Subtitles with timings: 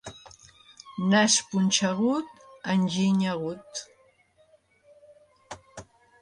[1.11, 2.31] Nas punxegut,
[2.73, 3.83] enginy agut.